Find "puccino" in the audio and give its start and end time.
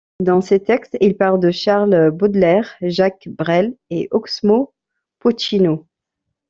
5.19-5.85